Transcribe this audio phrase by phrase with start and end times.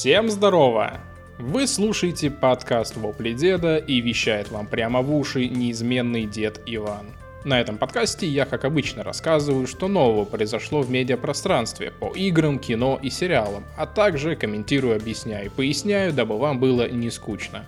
[0.00, 0.98] Всем здорово!
[1.36, 7.08] Вы слушаете подкаст «Вопли деда» и вещает вам прямо в уши неизменный дед Иван.
[7.44, 12.98] На этом подкасте я, как обычно, рассказываю, что нового произошло в медиапространстве по играм, кино
[13.02, 17.66] и сериалам, а также комментирую, объясняю и поясняю, дабы вам было не скучно.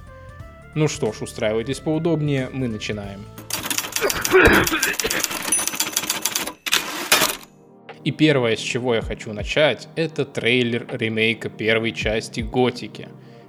[0.75, 3.27] Ну что ж, устраивайтесь поудобнее, мы начинаем.
[8.05, 13.09] И первое, с чего я хочу начать, это трейлер ремейка первой части Готики.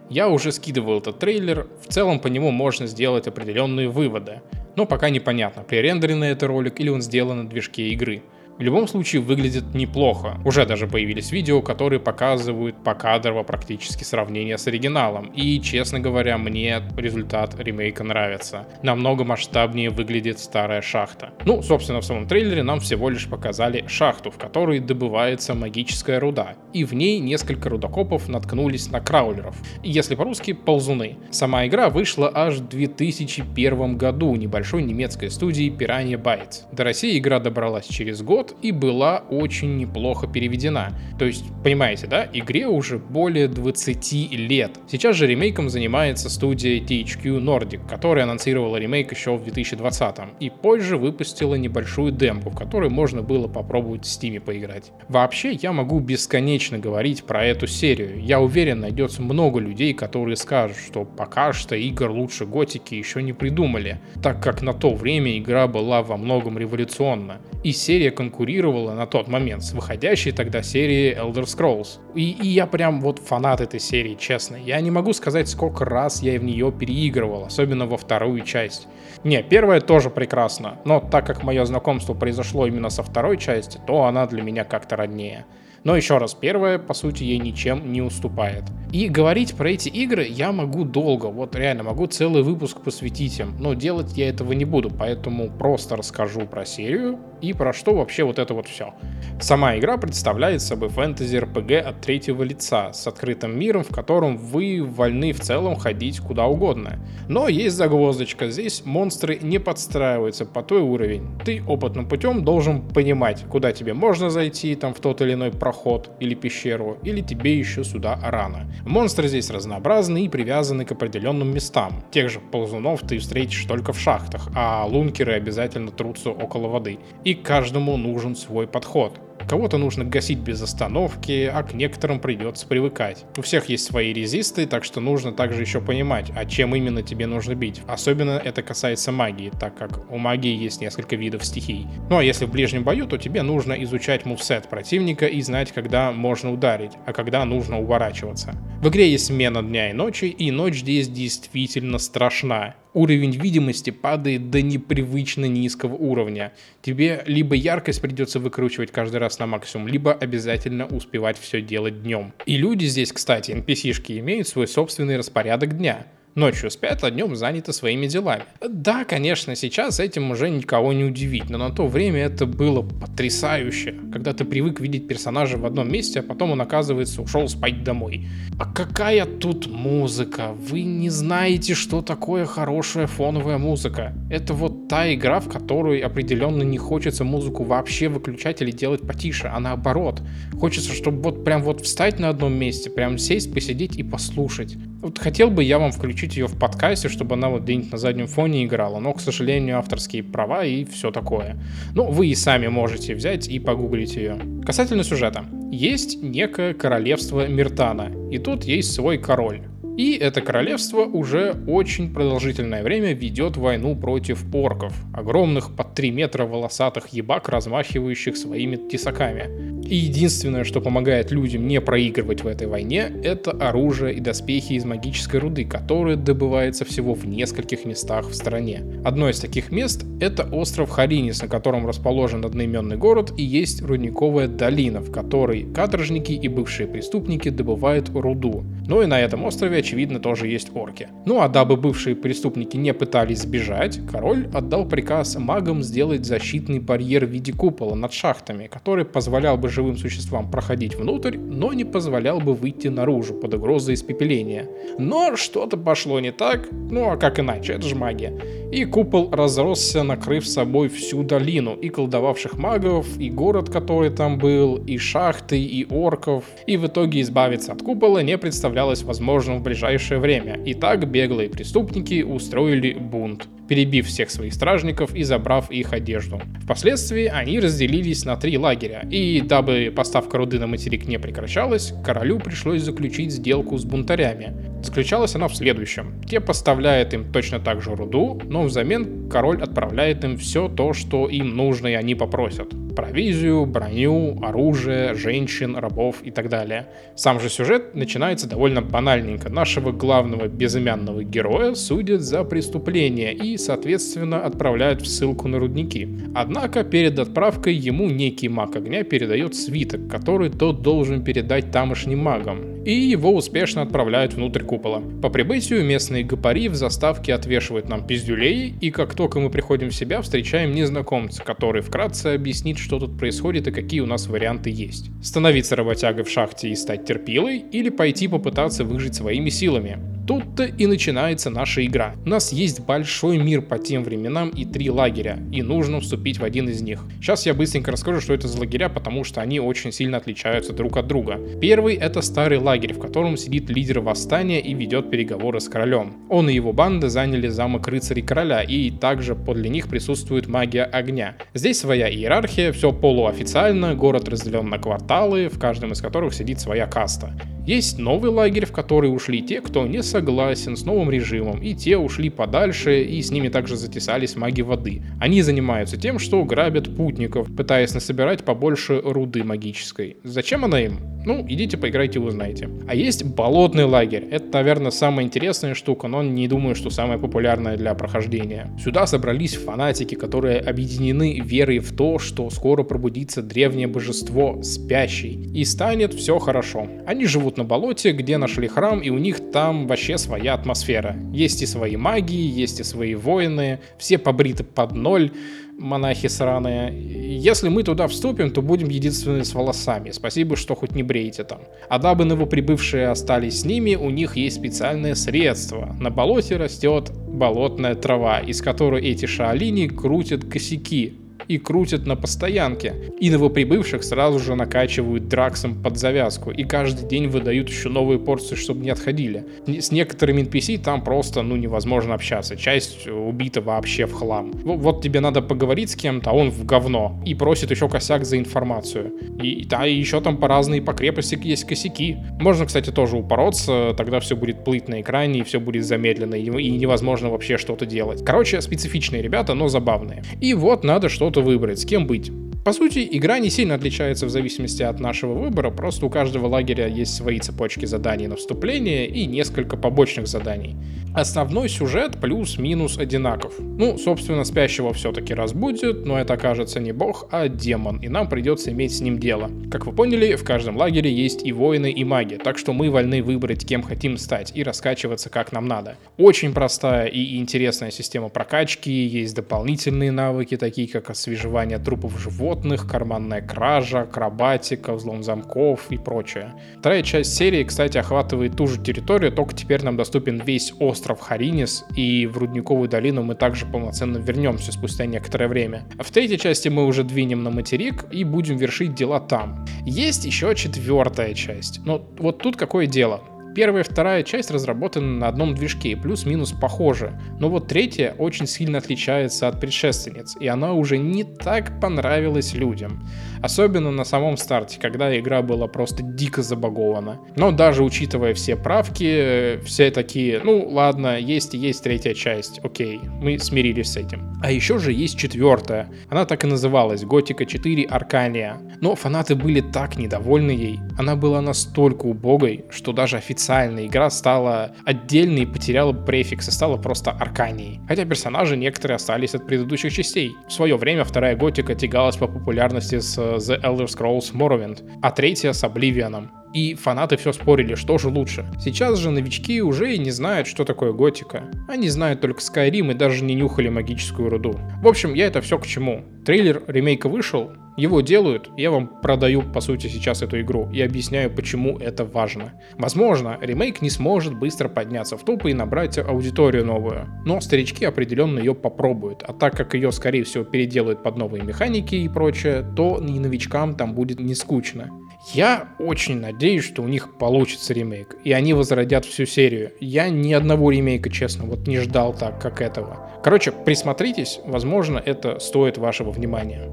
[0.09, 4.41] Я уже скидывал этот трейлер, в целом по нему можно сделать определенные выводы,
[4.75, 8.21] но пока непонятно, пререндеренный это ролик или он сделан на движке игры.
[8.59, 10.37] В любом случае выглядит неплохо.
[10.45, 15.25] Уже даже появились видео, которые показывают покадрово практически сравнение с оригиналом.
[15.33, 18.67] И, честно говоря, мне результат ремейка нравится.
[18.83, 21.33] Намного масштабнее выглядит старая шахта.
[21.45, 26.55] Ну, собственно, в самом трейлере нам всего лишь показали шахту, в которой добывается магическая руда.
[26.73, 29.55] И в ней несколько рудокопов наткнулись на краулеров.
[29.81, 31.17] Если по-русски, ползуны.
[31.31, 36.65] Сама игра вышла аж в 2001 году небольшой немецкой студии Piranha Bytes.
[36.71, 40.93] До России игра добралась через год, год и была очень неплохо переведена.
[41.17, 44.71] То есть, понимаете, да, игре уже более 20 лет.
[44.89, 50.97] Сейчас же ремейком занимается студия THQ Nordic, которая анонсировала ремейк еще в 2020 и позже
[50.97, 54.91] выпустила небольшую демку, в которой можно было попробовать в Steam поиграть.
[55.07, 58.21] Вообще, я могу бесконечно говорить про эту серию.
[58.21, 63.33] Я уверен, найдется много людей, которые скажут, что пока что игр лучше Готики еще не
[63.33, 67.37] придумали, так как на то время игра была во многом революционна.
[67.63, 71.99] И серия конкурентов конкурировала на тот момент с выходящей тогда серией Elder Scrolls.
[72.15, 74.55] И, и я прям вот фанат этой серии, честно.
[74.55, 78.87] Я не могу сказать, сколько раз я в нее переигрывал, особенно во вторую часть.
[79.23, 84.05] Не, первая тоже прекрасна, но так как мое знакомство произошло именно со второй части, то
[84.05, 85.45] она для меня как-то роднее.
[85.83, 88.63] Но еще раз, первая, по сути, ей ничем не уступает.
[88.91, 93.55] И говорить про эти игры я могу долго, вот реально могу целый выпуск посвятить им,
[93.59, 98.23] но делать я этого не буду, поэтому просто расскажу про серию и про что вообще
[98.23, 98.93] вот это вот все.
[99.41, 105.33] Сама игра представляет собой фэнтези-РПГ от третьего лица с открытым миром, в котором вы вольны
[105.33, 106.99] в целом ходить куда угодно.
[107.27, 111.27] Но есть загвоздочка, здесь монстры не подстраиваются по той уровень.
[111.43, 116.11] Ты опытным путем должен понимать, куда тебе можно зайти, там в тот или иной проход
[116.21, 118.71] или пещеру, или тебе еще сюда рано.
[118.85, 122.05] Монстры здесь разнообразны и привязаны к определенным местам.
[122.11, 126.99] Тех же ползунов ты встретишь только в шахтах, а лункеры обязательно трутся около воды.
[127.25, 129.19] И каждому нужен свой подход.
[129.47, 133.25] Кого-то нужно гасить без остановки, а к некоторым придется привыкать.
[133.37, 137.27] У всех есть свои резисты, так что нужно также еще понимать, а чем именно тебе
[137.27, 137.81] нужно бить.
[137.87, 141.87] Особенно это касается магии, так как у магии есть несколько видов стихий.
[142.09, 146.11] Ну а если в ближнем бою, то тебе нужно изучать мувсет противника и знать, когда
[146.11, 148.53] можно ударить, а когда нужно уворачиваться.
[148.81, 154.49] В игре есть смена дня и ночи, и ночь здесь действительно страшна уровень видимости падает
[154.49, 156.53] до непривычно низкого уровня.
[156.81, 162.33] Тебе либо яркость придется выкручивать каждый раз на максимум, либо обязательно успевать все делать днем.
[162.45, 166.07] И люди здесь, кстати, NPC-шки имеют свой собственный распорядок дня.
[166.35, 168.45] Ночью спят, а днем заняты своими делами.
[168.67, 173.93] Да, конечно, сейчас этим уже никого не удивить, но на то время это было потрясающе,
[174.11, 178.27] когда ты привык видеть персонажа в одном месте, а потом он, оказывается, ушел спать домой.
[178.57, 180.53] А какая тут музыка?
[180.53, 184.13] Вы не знаете, что такое хорошая фоновая музыка.
[184.31, 189.49] Это вот та игра, в которой определенно не хочется музыку вообще выключать или делать потише,
[189.53, 190.21] а наоборот.
[190.59, 194.75] Хочется, чтобы вот прям вот встать на одном месте, прям сесть, посидеть и послушать.
[195.01, 198.27] Вот хотел бы я вам включить ее в подкасте, чтобы она вот где-нибудь на заднем
[198.27, 201.61] фоне играла, но, к сожалению, авторские права и все такое.
[201.93, 204.39] Ну, вы и сами можете взять и погуглить ее.
[204.65, 205.45] Касательно сюжета.
[205.71, 209.63] Есть некое королевство Миртана, и тут есть свой король.
[209.97, 216.45] И это королевство уже очень продолжительное время ведет войну против орков, огромных под 3 метра
[216.45, 219.73] волосатых ебак, размахивающих своими тесаками.
[219.85, 224.85] И единственное, что помогает людям не проигрывать в этой войне, это оружие и доспехи из
[224.85, 228.81] магической руды, которые добываются всего в нескольких местах в стране.
[229.03, 234.47] Одно из таких мест— это остров Харинис, на котором расположен одноименный город и есть рудниковая
[234.47, 238.63] долина, в которой каторжники и бывшие преступники добывают руду.
[238.87, 241.09] Ну и на этом острове очевидно, тоже есть орки.
[241.25, 247.25] Ну а дабы бывшие преступники не пытались сбежать, король отдал приказ магам сделать защитный барьер
[247.25, 252.39] в виде купола над шахтами, который позволял бы живым существам проходить внутрь, но не позволял
[252.39, 254.69] бы выйти наружу под угрозой испепеления.
[254.97, 258.39] Но что-то пошло не так, ну а как иначе, это же магия.
[258.71, 264.77] И купол разросся, накрыв собой всю долину, и колдовавших магов, и город, который там был,
[264.77, 266.45] и шахты, и орков.
[266.67, 270.59] И в итоге избавиться от купола не представлялось возможным в ближайшее время.
[270.65, 276.41] И так беглые преступники устроили бунт перебив всех своих стражников и забрав их одежду.
[276.63, 282.39] Впоследствии они разделились на три лагеря, и дабы поставка руды на материк не прекращалась, королю
[282.39, 284.73] пришлось заключить сделку с бунтарями.
[284.83, 286.21] Заключалась она в следующем.
[286.29, 291.27] Те поставляют им точно так же руду, но взамен король отправляет им все то, что
[291.27, 292.73] им нужно и они попросят.
[292.95, 296.87] Провизию, броню, оружие, женщин, рабов и так далее.
[297.15, 299.49] Сам же сюжет начинается довольно банальненько.
[299.49, 306.07] Нашего главного безымянного героя судят за преступление и, соответственно, отправляют в ссылку на рудники.
[306.33, 312.83] Однако перед отправкой ему некий маг огня передает свиток, который тот должен передать тамошним магам.
[312.83, 315.01] И его успешно отправляют внутрь купола.
[315.21, 319.95] По прибытию местные гопари в заставке отвешивают нам пиздюлей, и как только мы приходим в
[319.95, 325.09] себя, встречаем незнакомца, который вкратце объяснит, что тут происходит и какие у нас варианты есть.
[325.23, 329.97] Становиться работягой в шахте и стать терпилой, или пойти попытаться выжить своими силами.
[330.25, 332.15] Тут-то и начинается наша игра.
[332.25, 336.43] У нас есть большой мир по тем временам и три лагеря, и нужно вступить в
[336.45, 337.03] один из них.
[337.19, 340.95] Сейчас я быстренько расскажу, что это за лагеря, потому что они очень сильно отличаются друг
[340.95, 341.39] от друга.
[341.59, 346.13] Первый— это старый лагерь, в котором сидит лидер восстания и ведет переговоры с королем.
[346.29, 351.35] Он и его банда заняли замок рыцарей короля, и также подле них присутствует магия огня.
[351.53, 356.87] Здесь своя иерархия, все полуофициально, город разделен на кварталы, в каждом из которых сидит своя
[356.87, 357.33] каста.
[357.65, 361.97] Есть новый лагерь, в который ушли те, кто не согласен с новым режимом, и те
[361.97, 365.01] ушли подальше, и с ними также затесались маги воды.
[365.21, 370.17] Они занимаются тем, что грабят путников, пытаясь насобирать побольше руды магической.
[370.23, 371.12] Зачем она им?
[371.25, 372.69] Ну, идите поиграйте, узнаете.
[372.87, 374.27] А есть болотный лагерь.
[374.29, 378.71] Это, наверное, самая интересная штука, но не думаю, что самая популярная для прохождения.
[378.81, 385.63] Сюда собрались фанатики, которые объединены верой в то, что скоро пробудится древнее божество, спящий, и
[385.65, 386.87] станет все хорошо.
[387.05, 391.15] Они живут на болоте, где нашли храм, и у них там вообще своя атмосфера.
[391.31, 395.31] Есть и свои магии, есть и свои воины, все побриты под ноль,
[395.77, 396.93] монахи сраные.
[397.37, 400.11] Если мы туда вступим, то будем единственными с волосами.
[400.11, 401.61] Спасибо, что хоть не бреете там.
[401.89, 405.95] А дабы новоприбывшие остались с ними, у них есть специальное средство.
[405.99, 413.11] На болоте растет болотная трава, из которой эти шаолини крутят косяки, и крутят на постоянке.
[413.19, 418.55] И новоприбывших сразу же накачивают драксом под завязку, и каждый день выдают еще новые порции,
[418.55, 419.45] чтобы не отходили.
[419.67, 422.55] С некоторыми NPC там просто, ну, невозможно общаться.
[422.55, 424.51] Часть убита вообще в хлам.
[424.63, 427.21] Вот тебе надо поговорить с кем-то, а он в говно.
[427.25, 429.13] И просит еще косяк за информацию.
[429.41, 432.17] И, да, и еще там по разные по крепости есть косяки.
[432.39, 436.69] Можно, кстати, тоже упороться, тогда все будет плыть на экране, и все будет замедленно, и
[436.71, 438.23] невозможно вообще что-то делать.
[438.23, 440.23] Короче, специфичные ребята, но забавные.
[440.39, 442.31] И вот надо что-то что выбрать, с кем быть.
[442.63, 446.87] По сути, игра не сильно отличается в зависимости от нашего выбора, просто у каждого лагеря
[446.87, 450.77] есть свои цепочки заданий на вступление и несколько побочных заданий.
[451.13, 453.55] Основной сюжет плюс-минус одинаков.
[453.59, 458.71] Ну, собственно, спящего все-таки разбудит, но это окажется не бог, а демон, и нам придется
[458.71, 459.51] иметь с ним дело.
[459.69, 463.21] Как вы поняли, в каждом лагере есть и воины, и маги, так что мы вольны
[463.21, 465.97] выбрать, кем хотим стать, и раскачиваться как нам надо.
[466.17, 472.87] Очень простая и интересная система прокачки, есть дополнительные навыки, такие как освежевание трупов животных, животных,
[472.87, 476.53] карманная кража, акробатика, взлом замков и прочее.
[476.79, 481.85] Вторая часть серии, кстати, охватывает ту же территорию, только теперь нам доступен весь остров Харинис,
[481.95, 485.83] и в Рудниковую долину мы также полноценно вернемся спустя некоторое время.
[485.99, 489.65] В третьей части мы уже двинем на материк и будем вершить дела там.
[489.85, 491.81] Есть еще четвертая часть.
[491.85, 493.21] Но вот тут какое дело?
[493.55, 498.79] Первая и вторая часть разработаны на одном движке, плюс-минус похожи, но вот третья очень сильно
[498.79, 503.07] отличается от предшественниц, и она уже не так понравилась людям.
[503.43, 507.19] Особенно на самом старте, когда игра была просто дико забагована.
[507.35, 512.99] Но даже учитывая все правки, все такие, ну ладно, есть и есть третья часть, окей,
[513.03, 514.33] мы смирились с этим.
[514.41, 515.89] А еще же есть четвертая.
[516.09, 518.57] Она так и называлась, Готика 4 Аркания.
[518.81, 520.79] Но фанаты были так недовольны ей.
[520.97, 526.77] Она была настолько убогой, что даже официальная игра стала отдельной и потеряла префикс и стала
[526.77, 527.81] просто Арканией.
[527.87, 530.31] Хотя персонажи некоторые остались от предыдущих частей.
[530.47, 535.51] В свое время вторая Готика тягалась по популярности с The Elder Scrolls Morrowind, а третья
[535.51, 536.29] с Oblivion.
[536.53, 538.45] И фанаты все спорили, что же лучше.
[538.59, 541.43] Сейчас же новички уже и не знают, что такое готика.
[541.67, 544.59] Они знают только Skyrim и даже не нюхали магическую руду.
[544.81, 546.03] В общем, я это все к чему.
[546.25, 551.31] Трейлер ремейка вышел, его делают, я вам продаю, по сути, сейчас эту игру и объясняю,
[551.31, 552.53] почему это важно.
[552.77, 558.37] Возможно, ремейк не сможет быстро подняться в топы и набрать аудиторию новую, но старички определенно
[558.37, 563.03] ее попробуют, а так как ее, скорее всего, переделают под новые механики и прочее, то
[563.03, 564.91] и новичкам там будет не скучно.
[565.31, 569.71] Я очень надеюсь, что у них получится ремейк, и они возродят всю серию.
[569.79, 573.09] Я ни одного ремейка, честно, вот не ждал так, как этого.
[573.23, 576.69] Короче, присмотритесь, возможно, это стоит вашего внимания.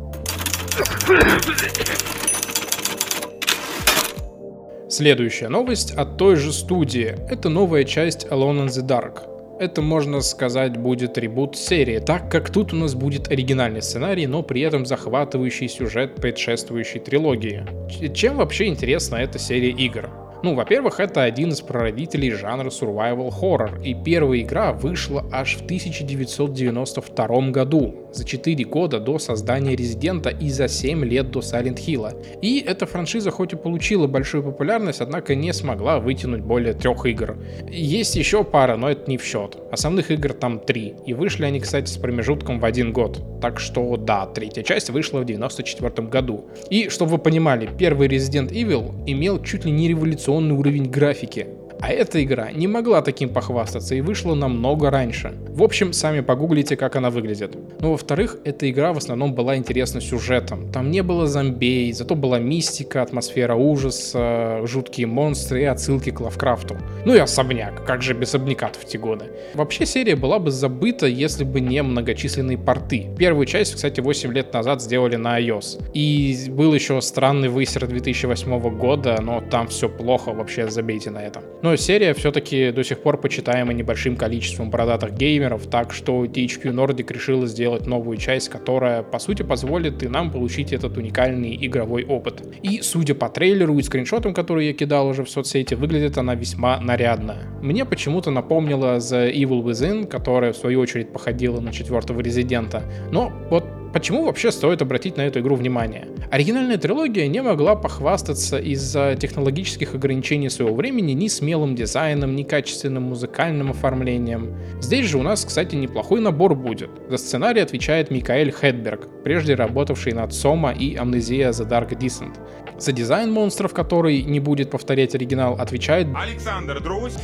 [4.88, 7.16] Следующая новость от той же студии.
[7.30, 9.39] Это новая часть Alone in the Dark.
[9.60, 14.42] Это, можно сказать, будет ребут серии, так как тут у нас будет оригинальный сценарий, но
[14.42, 17.66] при этом захватывающий сюжет предшествующей трилогии.
[18.14, 20.08] Чем вообще интересна эта серия игр?
[20.42, 25.64] Ну, во-первых, это один из прародителей жанра survival horror, и первая игра вышла аж в
[25.64, 32.40] 1992 году, за 4 года до создания Резидента и за 7 лет до Silent Hill.
[32.40, 37.36] И эта франшиза хоть и получила большую популярность, однако не смогла вытянуть более трех игр.
[37.68, 39.58] Есть еще пара, но это не в счет.
[39.70, 43.20] Основных игр там три, и вышли они, кстати, с промежутком в один год.
[43.42, 46.46] Так что да, третья часть вышла в 94 году.
[46.70, 51.59] И, чтобы вы понимали, первый Resident Evil имел чуть ли не революционный революционный уровень графики.
[51.82, 55.32] А эта игра не могла таким похвастаться и вышла намного раньше.
[55.48, 57.56] В общем, сами погуглите, как она выглядит.
[57.80, 60.70] Но во-вторых, эта игра в основном была интересна сюжетом.
[60.72, 66.76] Там не было зомбей, зато была мистика, атмосфера ужаса, жуткие монстры и отсылки к Лавкрафту.
[67.04, 69.24] Ну и особняк, как же без особняка в те годы.
[69.54, 73.08] Вообще серия была бы забыта, если бы не многочисленные порты.
[73.18, 75.90] Первую часть, кстати, 8 лет назад сделали на iOS.
[75.94, 81.42] И был еще странный высер 2008 года, но там все плохо, вообще забейте на это.
[81.62, 87.12] Но серия все-таки до сих пор почитаема небольшим количеством бородатых геймеров, так что THQ Nordic
[87.12, 92.42] решила сделать новую часть, которая, по сути, позволит и нам получить этот уникальный игровой опыт.
[92.62, 96.80] И, судя по трейлеру и скриншотам, которые я кидал уже в соцсети, выглядит она весьма
[96.80, 97.36] нарядно.
[97.62, 102.82] Мне почему-то напомнила The Evil Within, которая, в свою очередь, походила на четвертого Резидента.
[103.10, 106.06] Но вот Почему вообще стоит обратить на эту игру внимание?
[106.30, 113.02] Оригинальная трилогия не могла похвастаться из-за технологических ограничений своего времени ни смелым дизайном, ни качественным
[113.02, 114.54] музыкальным оформлением.
[114.80, 116.90] Здесь же у нас, кстати, неплохой набор будет.
[117.08, 122.36] За сценарий отвечает Микаэль Хедберг, прежде работавший над Сома и Амнезия The Dark Descent.
[122.78, 126.06] За дизайн монстров, который не будет повторять оригинал, отвечает...
[126.14, 127.14] Александр Друзь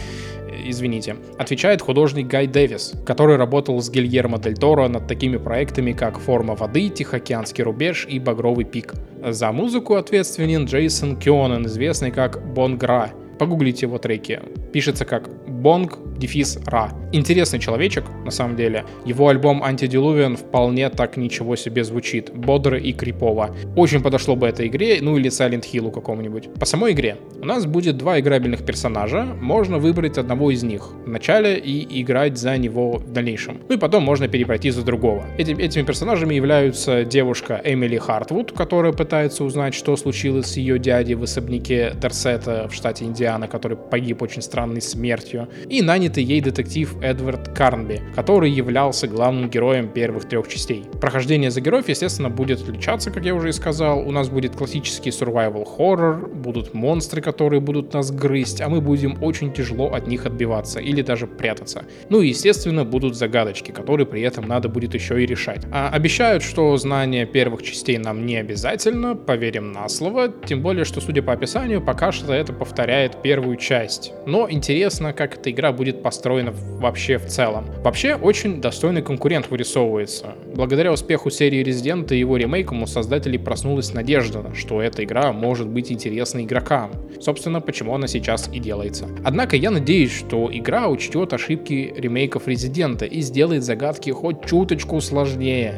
[0.71, 6.19] извините, отвечает художник Гай Дэвис, который работал с Гильермо Дель Торо над такими проектами, как
[6.19, 8.95] «Форма воды», «Тихоокеанский рубеж» и «Багровый пик».
[9.25, 13.13] За музыку ответственен Джейсон Кионен, известный как Бонгра.
[13.39, 14.41] Погуглите его треки.
[14.73, 16.91] Пишется как Бонг, дефис Ра.
[17.13, 18.85] Интересный человечек, на самом деле.
[19.05, 22.33] Его альбом Антидилувиан вполне так ничего себе звучит.
[22.35, 23.55] Бодро и крипово.
[23.77, 26.53] Очень подошло бы этой игре, ну или Silent Hill какому-нибудь.
[26.55, 27.17] По самой игре.
[27.41, 29.25] У нас будет два играбельных персонажа.
[29.25, 33.61] Можно выбрать одного из них в начале и играть за него в дальнейшем.
[33.69, 35.25] Ну и потом можно перепройти за другого.
[35.39, 41.15] Эти, этими персонажами являются девушка Эмили Хартвуд, которая пытается узнать, что случилось с ее дядей
[41.15, 46.97] в особняке Дерсета в штате Индиана, который погиб очень странной смертью и нанятый ей детектив
[47.03, 50.85] Эдвард Карнби, который являлся главным героем первых трех частей.
[51.01, 54.07] Прохождение за героев, естественно, будет отличаться, как я уже и сказал.
[54.07, 59.21] У нас будет классический survival horror, будут монстры, которые будут нас грызть, а мы будем
[59.21, 61.85] очень тяжело от них отбиваться или даже прятаться.
[62.09, 65.67] Ну и, естественно, будут загадочки, которые при этом надо будет еще и решать.
[65.73, 71.01] А обещают, что знание первых частей нам не обязательно, поверим на слово, тем более, что,
[71.01, 74.13] судя по описанию, пока что это повторяет первую часть.
[74.25, 77.67] Но интересно, как эта игра будет построена вообще в целом.
[77.83, 80.35] Вообще, очень достойный конкурент вырисовывается.
[80.55, 85.69] Благодаря успеху серии Resident и его ремейкам у создателей проснулась надежда, что эта игра может
[85.69, 86.91] быть интересна игрокам.
[87.21, 89.09] Собственно, почему она сейчас и делается.
[89.25, 95.75] Однако я надеюсь, что игра учтет ошибки ремейков Резидента и сделает загадки хоть чуточку сложнее.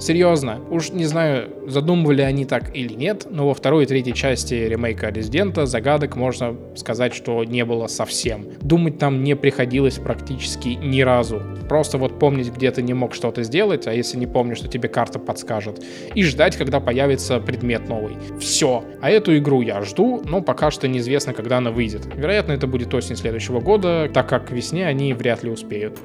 [0.00, 4.54] Серьезно, уж не знаю, задумывали они так или нет, но во второй и третьей части
[4.54, 8.46] ремейка Резидента загадок можно сказать, что не было совсем.
[8.60, 11.40] Думать там не приходилось практически ни разу.
[11.68, 14.88] Просто вот помнить, где ты не мог что-то сделать, а если не помнишь, что тебе
[14.88, 15.82] карта подскажет.
[16.14, 18.16] И ждать, когда появится предмет новый.
[18.40, 18.84] Все.
[19.00, 22.06] А эту игру я жду, но пока что неизвестно, когда она выйдет.
[22.14, 25.98] Вероятно, это будет осень следующего года, так как к весне они вряд ли успеют.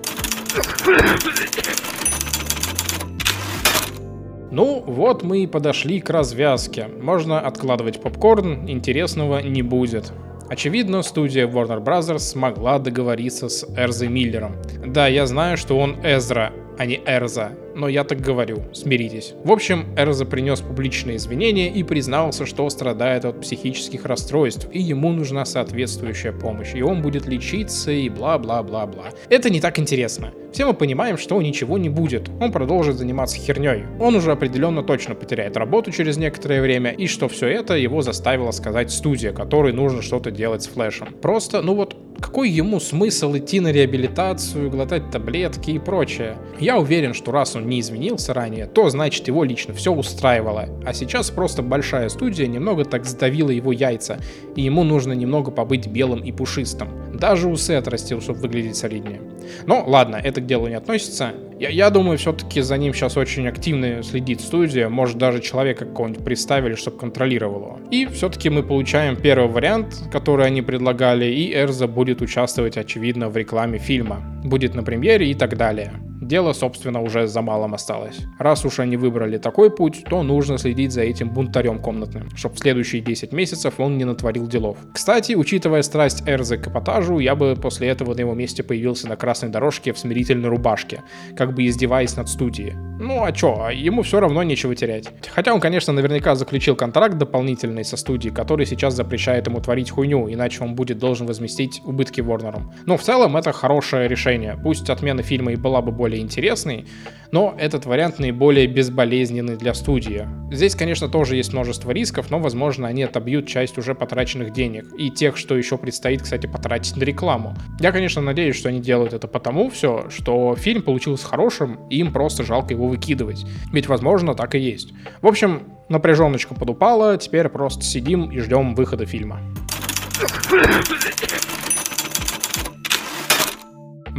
[4.51, 6.87] Ну, вот мы и подошли к развязке.
[7.01, 10.11] Можно откладывать попкорн, интересного не будет.
[10.49, 12.17] Очевидно, студия Warner Bros.
[12.17, 14.55] смогла договориться с Эрзой Миллером.
[14.83, 19.33] Да, я знаю, что он Эзра, а не Эрза, но я так говорю, смиритесь.
[19.43, 25.11] В общем, Эрза принес публичные извинения и признался, что страдает от психических расстройств, и ему
[25.11, 29.09] нужна соответствующая помощь, и он будет лечиться и бла-бла-бла-бла.
[29.29, 30.31] Это не так интересно.
[30.53, 32.29] Все мы понимаем, что ничего не будет.
[32.39, 33.83] Он продолжит заниматься херней.
[33.99, 38.51] Он уже определенно точно потеряет работу через некоторое время, и что все это его заставило
[38.51, 41.13] сказать студия, которой нужно что-то делать с Флэшем.
[41.21, 46.37] Просто, ну вот, какой ему смысл идти на реабилитацию, глотать таблетки и прочее?
[46.59, 50.69] Я уверен, что раз он не изменился ранее, то значит его лично все устраивало.
[50.85, 54.19] А сейчас просто большая студия немного так сдавила его яйца,
[54.55, 56.89] и ему нужно немного побыть белым и пушистым.
[57.19, 59.21] Даже усы отрастил, чтобы выглядеть солиднее.
[59.65, 61.33] Но ладно, это к делу не относится.
[61.59, 66.23] Я, я думаю, все-таки за ним сейчас очень активно следит студия, может даже человека какого-нибудь
[66.23, 67.79] представили, чтобы контролировал его.
[67.91, 73.35] И все-таки мы получаем первый вариант, который они предлагали, и Эрза будет участвовать, очевидно, в
[73.35, 74.23] рекламе фильма.
[74.43, 75.91] Будет на премьере и так далее
[76.29, 78.19] дело, собственно, уже за малым осталось.
[78.37, 82.59] Раз уж они выбрали такой путь, то нужно следить за этим бунтарем комнатным, чтобы в
[82.59, 84.77] следующие 10 месяцев он не натворил делов.
[84.93, 89.17] Кстати, учитывая страсть Эрзы к эпатажу, я бы после этого на его месте появился на
[89.17, 91.01] красной дорожке в смирительной рубашке,
[91.35, 92.75] как бы издеваясь над студией.
[92.99, 95.07] Ну а чё, а ему все равно нечего терять.
[95.33, 100.31] Хотя он, конечно, наверняка заключил контракт дополнительный со студией, который сейчас запрещает ему творить хуйню,
[100.31, 102.71] иначе он будет должен возместить убытки Ворнером.
[102.85, 104.59] Но в целом это хорошее решение.
[104.61, 106.85] Пусть отмена фильма и была бы более интересный,
[107.31, 110.27] но этот вариант наиболее безболезненный для студии.
[110.51, 115.11] Здесь, конечно, тоже есть множество рисков, но, возможно, они отобьют часть уже потраченных денег и
[115.11, 117.55] тех, что еще предстоит, кстати, потратить на рекламу.
[117.79, 122.11] Я, конечно, надеюсь, что они делают это потому все, что фильм получился хорошим, и им
[122.11, 123.45] просто жалко его выкидывать.
[123.71, 124.93] Ведь, возможно, так и есть.
[125.21, 129.39] В общем, напряженочка подупала, теперь просто сидим и ждем выхода фильма.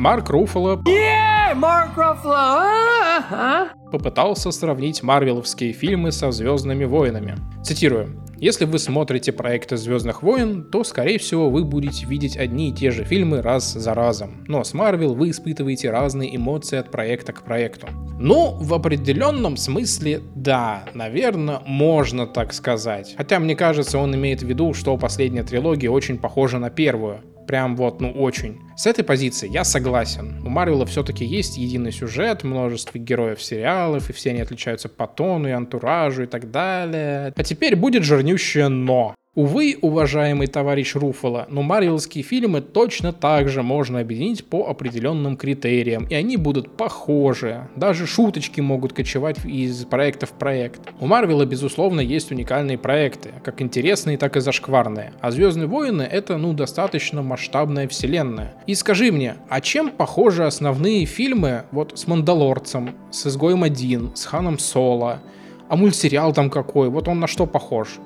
[0.00, 0.82] Марк Руффало...
[0.86, 1.52] Yeah,
[1.94, 2.64] Ruffalo!
[3.20, 3.68] Uh-huh.
[3.92, 7.36] Попытался сравнить марвеловские фильмы со «Звездными войнами».
[7.62, 8.18] Цитирую.
[8.38, 12.90] Если вы смотрите проекты «Звездных войн», то, скорее всего, вы будете видеть одни и те
[12.90, 14.42] же фильмы раз за разом.
[14.48, 17.88] Но с Марвел вы испытываете разные эмоции от проекта к проекту.
[18.18, 23.12] Ну, в определенном смысле, да, наверное, можно так сказать.
[23.18, 27.76] Хотя, мне кажется, он имеет в виду, что последняя трилогия очень похожа на первую прям
[27.76, 28.60] вот, ну, очень.
[28.76, 30.40] С этой позиции я согласен.
[30.44, 35.48] У Марвела все-таки есть единый сюжет, множество героев сериалов, и все они отличаются по тону
[35.48, 37.32] и антуражу и так далее.
[37.36, 39.14] А теперь будет жирнющее «но».
[39.40, 46.06] Увы, уважаемый товарищ Руфало, но марвелские фильмы точно так же можно объединить по определенным критериям,
[46.10, 47.66] и они будут похожи.
[47.74, 50.82] Даже шуточки могут кочевать из проекта в проект.
[51.00, 55.14] У Марвела, безусловно, есть уникальные проекты, как интересные, так и зашкварные.
[55.22, 58.52] А Звездные войны— это, ну, достаточно масштабная вселенная.
[58.66, 64.26] И скажи мне, а чем похожи основные фильмы вот с Мандалорцем, с Изгоем 1, с
[64.26, 65.20] Ханом Соло,
[65.70, 68.00] а мультсериал там какой, вот он на что похож?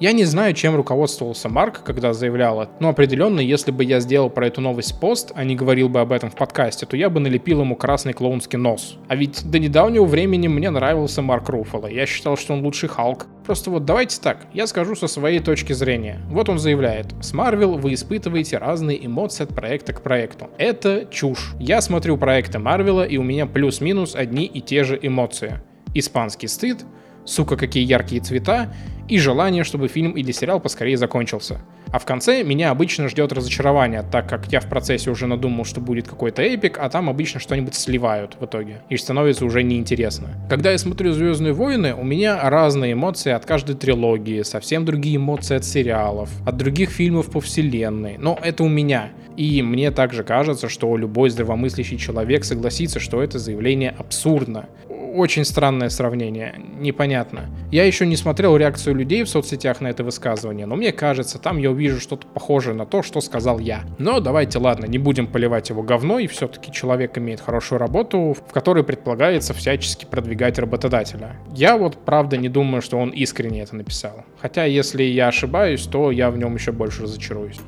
[0.00, 4.30] Я не знаю, чем руководствовался Марк, когда заявлял это, но определенно, если бы я сделал
[4.30, 7.20] про эту новость пост, а не говорил бы об этом в подкасте, то я бы
[7.20, 8.96] налепил ему красный клоунский нос.
[9.08, 11.86] А ведь до недавнего времени мне нравился Марк Руффало.
[11.86, 13.26] Я считал, что он лучший Халк.
[13.44, 16.22] Просто вот давайте так, я скажу со своей точки зрения.
[16.30, 20.48] Вот он заявляет, с Марвел вы испытываете разные эмоции от проекта к проекту.
[20.56, 21.52] Это чушь.
[21.58, 25.60] Я смотрю проекты Марвела, и у меня плюс-минус одни и те же эмоции.
[25.92, 26.86] Испанский стыд,
[27.26, 28.72] сука, какие яркие цвета,
[29.10, 31.60] и желание, чтобы фильм или сериал поскорее закончился.
[31.92, 35.80] А в конце меня обычно ждет разочарование, так как я в процессе уже надумал, что
[35.80, 40.28] будет какой-то эпик, а там обычно что-нибудь сливают в итоге, и становится уже неинтересно.
[40.48, 45.56] Когда я смотрю «Звездные войны», у меня разные эмоции от каждой трилогии, совсем другие эмоции
[45.56, 49.10] от сериалов, от других фильмов по вселенной, но это у меня.
[49.36, 54.68] И мне также кажется, что любой здравомыслящий человек согласится, что это заявление абсурдно
[55.10, 57.50] очень странное сравнение, непонятно.
[57.70, 61.58] Я еще не смотрел реакцию людей в соцсетях на это высказывание, но мне кажется, там
[61.58, 63.82] я увижу что-то похожее на то, что сказал я.
[63.98, 68.84] Но давайте, ладно, не будем поливать его говной, все-таки человек имеет хорошую работу, в которой
[68.84, 71.36] предполагается всячески продвигать работодателя.
[71.54, 74.24] Я вот, правда, не думаю, что он искренне это написал.
[74.40, 77.60] Хотя, если я ошибаюсь, то я в нем еще больше разочаруюсь.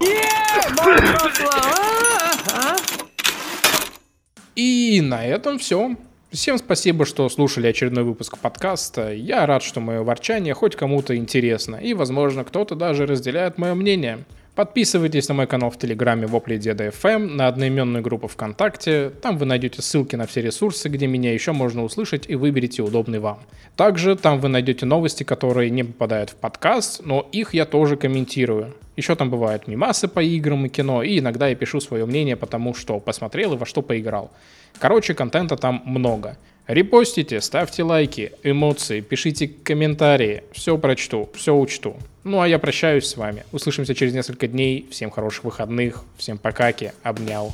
[4.55, 5.97] И на этом все.
[6.33, 9.13] Всем спасибо, что слушали очередной выпуск подкаста.
[9.13, 14.25] Я рад, что мое ворчание хоть кому-то интересно, и, возможно, кто-то даже разделяет мое мнение.
[14.55, 19.11] Подписывайтесь на мой канал в Телеграме Вопли Деда FM, на одноименную группу ВКонтакте.
[19.21, 23.19] Там вы найдете ссылки на все ресурсы, где меня еще можно услышать и выберите удобный
[23.19, 23.41] вам.
[23.77, 28.73] Также там вы найдете новости, которые не попадают в подкаст, но их я тоже комментирую.
[28.97, 32.47] Еще там бывают мимасы по играм и кино, и иногда я пишу свое мнение по
[32.47, 34.31] тому, что посмотрел и во что поиграл.
[34.79, 36.37] Короче, контента там много.
[36.67, 40.45] Репостите, ставьте лайки, эмоции, пишите комментарии.
[40.53, 41.97] Все прочту, все учту.
[42.25, 43.45] Ну а я прощаюсь с вами.
[43.51, 44.87] Услышимся через несколько дней.
[44.91, 46.05] Всем хороших выходных.
[46.17, 46.93] Всем покаки.
[47.03, 47.53] Обнял.